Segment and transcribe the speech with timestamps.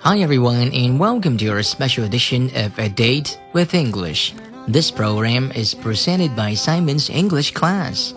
[0.00, 4.34] Hi everyone and welcome to our special edition of A Date with English.
[4.68, 8.12] This program is presented by Simon's English Class.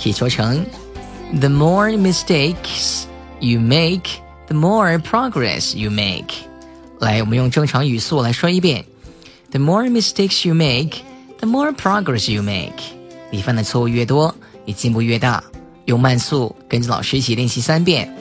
[0.01, 0.65] 可以说成
[1.39, 3.03] ：The more mistakes
[3.39, 6.33] you make, the more progress you make。
[6.99, 8.85] 来，我们用正常语速来说一遍
[9.51, 10.99] ：The more mistakes you make,
[11.39, 12.81] the more progress you make。
[13.31, 14.33] 你犯的错误越多，
[14.65, 15.43] 你进步越大。
[15.85, 18.11] 用慢速跟着老师一起练习三遍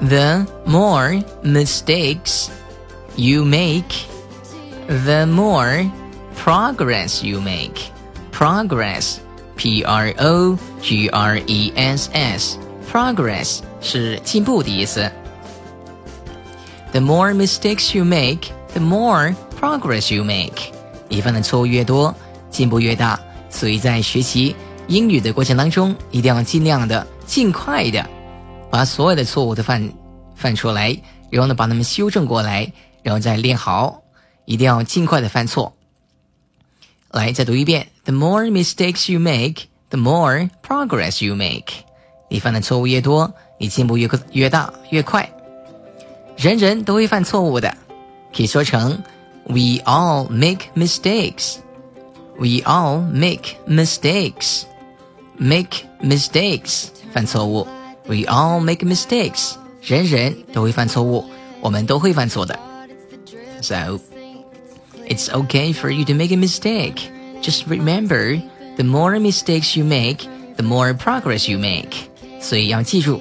[0.00, 2.48] ：The more mistakes
[3.16, 4.06] you make,
[4.86, 5.90] the more
[6.36, 7.90] progress you make.
[8.32, 9.18] Progress,
[9.56, 12.56] P R O G R E S S,
[12.92, 15.10] progress 是进步的意思。
[16.92, 20.72] The more mistakes you make, the more progress you make.
[21.08, 22.14] 你犯的错误越多，
[22.50, 23.18] 进步越大。
[23.48, 24.56] 所以在学习
[24.88, 28.04] 英语的过程当中，一定要尽量的、尽快的
[28.69, 29.91] 把所有的错误都犯
[30.35, 30.99] 犯出来，
[31.29, 32.71] 然后呢，把它们修正过来。
[33.01, 34.03] 然后再练好，
[34.43, 35.73] 一定要尽快的犯错。
[37.11, 41.85] 来，再读一遍：The more mistakes you make, the more progress you make。
[42.29, 45.27] 你犯的错误越多，你进步越越大越快。
[46.35, 47.73] 人人都会犯错误的，
[48.35, 49.01] 可以说成
[49.45, 51.55] ：We all make mistakes.
[52.37, 54.63] We all make mistakes.
[55.37, 57.65] Make mistakes，犯错误。
[58.08, 59.52] We all make mistakes。
[59.82, 61.24] 人人都会犯错误，
[61.60, 62.58] 我们都会犯错的。
[63.60, 63.98] So,
[65.06, 67.10] it's okay for you to make a mistake.
[67.42, 68.40] Just remember,
[68.76, 72.08] the more mistakes you make, the more progress you make.
[72.40, 73.20] 所以要记住，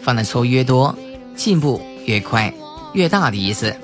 [0.00, 0.96] 犯的错误越多，
[1.36, 2.52] 进步越快、
[2.92, 3.74] 越大的意思。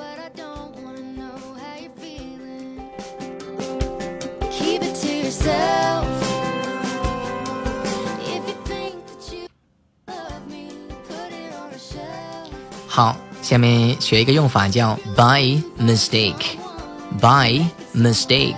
[12.95, 18.55] 好，下面学一个用法叫 by mistake。by mistake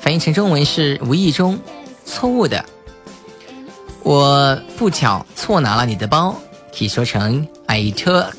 [0.00, 1.58] 翻译成中文是无意中、
[2.04, 2.62] 错误的。
[4.02, 6.34] 我不巧错拿了你的包，
[6.76, 8.34] 可以说成 I took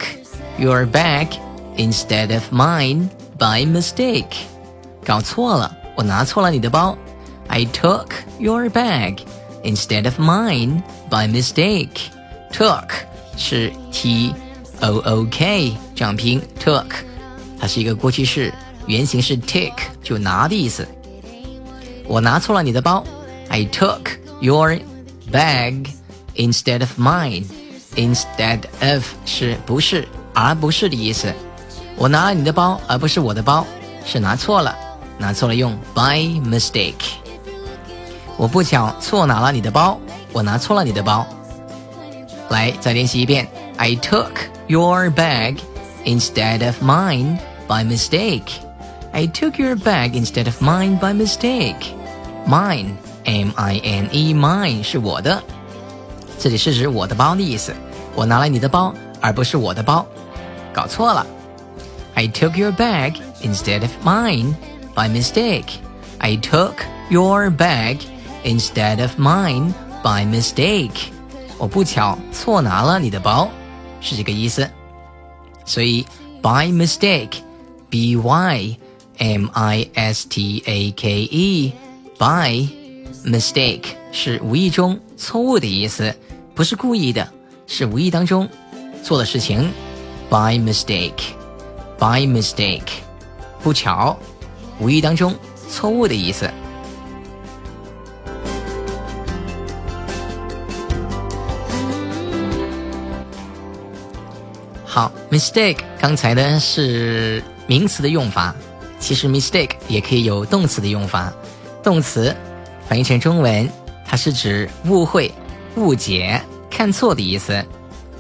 [0.58, 1.30] your bag
[1.78, 3.10] instead of mine
[3.40, 4.36] by mistake。
[5.04, 6.96] 搞错了，我拿错了你的包。
[7.48, 8.10] I took
[8.40, 9.20] your bag
[9.64, 12.88] instead of mine by mistake。took
[13.36, 14.34] 是 t
[14.81, 16.87] O o k 这样拼 took，
[17.59, 18.53] 它是一个过去式，
[18.87, 20.87] 原型是 take 就拿的意思。
[22.07, 23.05] 我拿错了你的包
[23.49, 24.01] ，I took
[24.41, 24.79] your
[25.31, 25.89] bag
[26.37, 27.45] instead of mine。
[27.97, 31.33] instead of 是不是而不是的意思。
[31.97, 33.67] 我拿了你的包，而不是我的包，
[34.07, 34.77] 是拿错了，
[35.19, 36.95] 拿错了用 by mistake。
[38.37, 39.99] 我不巧错拿了你的包，
[40.33, 41.27] 我拿错了你的包。
[42.51, 43.49] 来，再练习一遍。
[43.77, 44.31] I took
[44.68, 45.58] your bag
[46.06, 48.60] instead of mine by mistake.
[49.12, 51.94] I took your bag instead of mine by mistake.
[52.46, 52.96] Mine,
[53.26, 55.42] M-I-N-E, mine 是我的，
[56.40, 57.74] 这里是指我的包的意思。
[58.16, 60.06] 我拿了你的包，而不是我的包，
[60.74, 61.26] 搞错了。
[62.16, 64.56] I took your bag instead of mine
[64.94, 65.80] by mistake.
[66.20, 66.74] I took
[67.10, 68.00] your bag
[68.44, 69.74] instead of mine
[70.04, 71.12] by mistake.
[71.58, 73.50] 我不巧错拿了你的包，
[74.01, 74.69] 是这个意思。
[75.65, 76.05] 所以
[76.43, 78.77] by mistake，b y
[79.19, 82.69] m i s t a k e，by
[83.25, 86.15] mistake 是无意中错误的意思，
[86.55, 87.29] 不是故意的，
[87.67, 88.49] 是无意当中
[89.03, 89.71] 做的事情。
[90.31, 92.83] by mistake，by mistake，
[93.63, 94.19] 不巧，
[94.79, 95.35] 无意当中
[95.69, 96.51] 错误的意思。
[104.99, 108.53] 好，mistake 刚才呢是名词的用法，
[108.99, 111.33] 其实 mistake 也可以有动词的用法。
[111.85, 112.37] 动词
[112.89, 113.71] 翻译成中文，
[114.05, 115.33] 它是指误会、
[115.77, 117.65] 误解、看错的意思。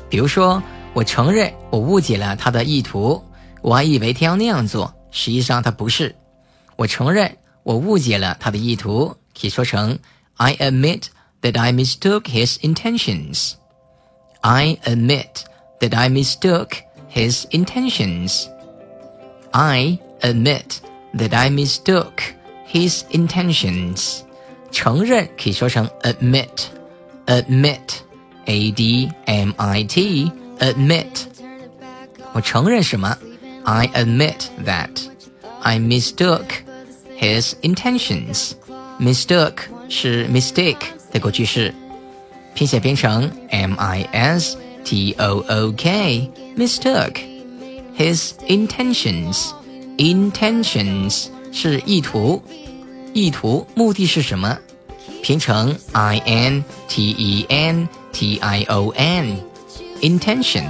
[0.09, 3.21] 比如说，我承认我误解了他的意图，
[3.61, 6.15] 我还以为他要那样做，实际上他不是。
[6.77, 7.29] 我承认
[7.65, 9.99] 我误解了他的意图，可以说成
[10.37, 11.07] I admit
[11.43, 13.55] that I mistook his intentions.
[14.43, 15.27] I admit.
[15.80, 16.78] that I mistook
[17.10, 18.48] his intentions.
[19.52, 20.82] I admit
[21.14, 22.22] that I mistook
[22.66, 24.22] his intentions.
[24.72, 26.68] 承认可以说成 admit,
[27.28, 28.02] admit,
[28.46, 31.28] a d m i t, admit.
[32.34, 33.16] 我承认什么？
[33.64, 34.90] I admit that
[35.62, 36.48] I mistook
[37.20, 38.54] his intentions.
[39.00, 39.58] Mistook
[39.88, 40.82] 是 mistake
[41.12, 41.74] 的过去式，
[42.56, 44.58] 拼写变成 m i s。
[44.88, 47.20] T O O K mistook
[47.98, 49.52] his intentions.
[49.98, 52.42] Intentions 是意图，
[53.14, 54.58] 意图目的是什么？
[55.22, 59.38] 拼成 I N T E N T I O N
[60.02, 60.66] intention。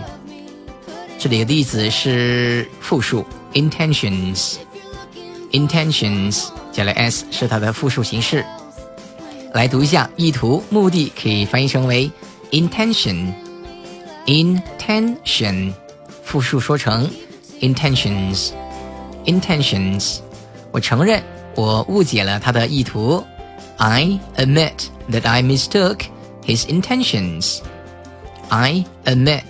[1.18, 8.46] 这里的例子是复数 intentions。intentions 加了 s 是它的复数形式。
[9.54, 12.12] 来读一下，意图、目的可以翻译成为
[12.52, 13.32] intention。
[14.28, 15.74] intention，
[16.24, 17.10] 复数说成
[17.62, 20.18] intentions，intentions。
[20.72, 21.24] 我承认
[21.56, 23.24] 我误解了他的意图。
[23.78, 26.00] I admit that I mistook
[26.46, 27.60] his intentions.
[28.50, 29.44] I admit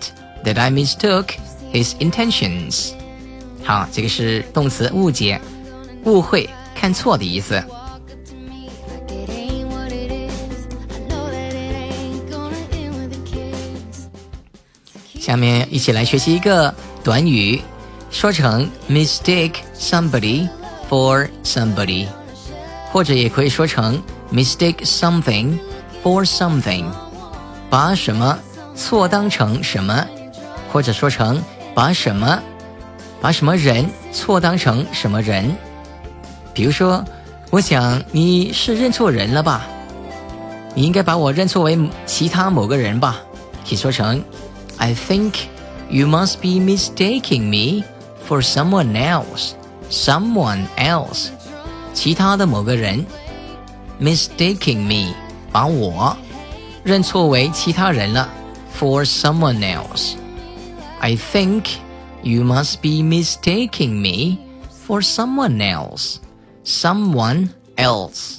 [0.44, 1.28] that I mistook
[1.72, 2.92] his intentions.
[3.64, 5.40] 好，这个是动词误解、
[6.06, 7.64] 误会、看错的意思。
[15.19, 16.73] 下面一起来学习一个
[17.03, 17.61] 短语，
[18.11, 20.49] 说成 mistake somebody
[20.89, 22.07] for somebody，
[22.93, 24.01] 或者也可以说成
[24.33, 25.59] mistake something
[26.03, 26.85] for something，
[27.69, 28.39] 把什么
[28.77, 30.07] 错当成什么，
[30.73, 31.43] 或者说成
[31.75, 32.41] 把什么
[33.21, 35.55] 把什么人错当成什么人。
[36.55, 37.05] 比如说，
[37.51, 39.67] 我想你是认错人了吧？
[40.75, 41.77] 你应该把我认错为
[42.07, 43.19] 其他某个人吧？
[43.69, 44.23] 可以说成。
[44.78, 45.34] I think
[45.90, 47.84] you must be mistaking me
[48.28, 49.54] for someone else.
[49.90, 51.30] Someone else，
[51.94, 53.06] 其他的某个人，
[54.02, 55.14] mistaking me，
[55.52, 56.18] 把我
[56.84, 58.28] 认错为其他人了，
[58.78, 60.16] for someone else.
[61.00, 61.66] I think
[62.24, 64.40] you must be mistaking me
[64.88, 66.16] for someone else.
[66.66, 68.38] Someone else，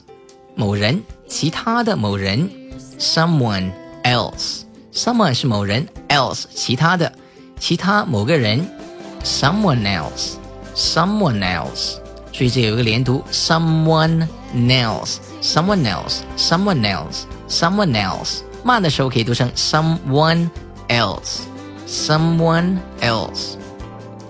[0.57, 2.51] 某人，其他的某人，
[2.99, 3.71] someone
[4.03, 7.13] else。someone 是某人 ，else 其他的，
[7.59, 8.67] 其他某个人，
[9.23, 11.97] someone else，someone else，
[12.33, 20.49] 注意这有一个连读，someone else，someone else，someone else，someone else，慢的时候可以读成 someone
[20.89, 23.55] else，someone else。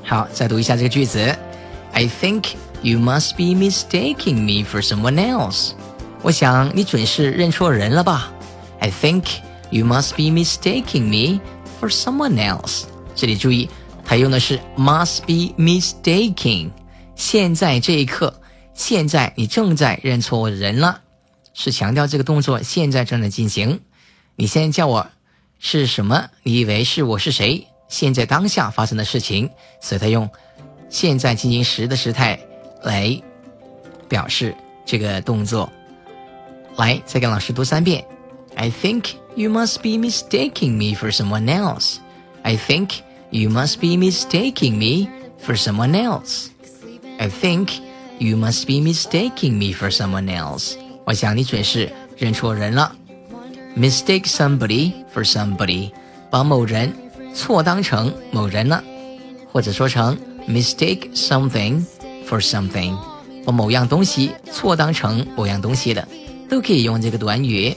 [0.05, 1.35] 好，再读一下这个句子，
[1.93, 5.71] I think you must be mistaking me for someone else。
[6.23, 8.33] 我想你准是认错人了吧？
[8.81, 11.41] I think。You must be mistaking me
[11.80, 12.84] for someone else。
[13.16, 13.70] 这里注意，
[14.04, 16.70] 它用的是 must be mistaking。
[17.16, 18.34] 现在这一刻，
[18.74, 21.02] 现在你正在认错人了，
[21.54, 23.80] 是强调这个动作现在正在进行。
[24.36, 25.06] 你现在叫我
[25.60, 26.30] 是什么？
[26.44, 27.68] 你以为是我是谁？
[27.90, 29.50] 现在当下发生的事情，
[29.82, 30.30] 所以他用
[30.90, 32.40] 现在进行时的时态
[32.84, 33.22] 来
[34.08, 34.56] 表示
[34.86, 35.70] 这个动作。
[36.78, 38.06] 来，再跟老师读三遍。
[38.59, 41.99] I think you must be mistaking me for someone else.
[42.43, 45.09] I think you must be mistaking me
[45.39, 46.49] for someone else.
[47.19, 47.71] I think
[48.19, 50.77] you must be mistaking me for someone else.
[51.05, 52.95] 我想你准是认错人了。
[53.77, 55.91] Mistake somebody for somebody，
[56.31, 56.93] 把某人
[57.35, 58.83] 错当成某人了，
[59.51, 60.17] 或者说成
[60.49, 61.85] mistake something
[62.29, 62.97] for something，
[63.45, 66.07] 把某样东西错当成某样东西的，
[66.49, 67.77] 都可以用这个短语。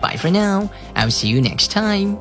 [0.00, 0.70] Bye for now.
[0.96, 2.18] I'll see you next time.